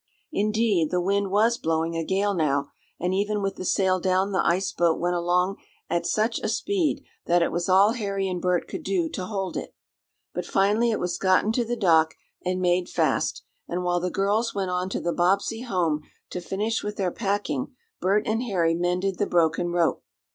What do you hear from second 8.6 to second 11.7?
could do to hold it. But finally it was gotten to